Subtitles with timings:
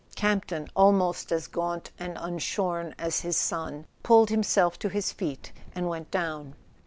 [0.15, 5.51] Camp ton, almost as gaunt and unshorn as his son, pulled himself to his feet
[5.75, 6.55] and went down.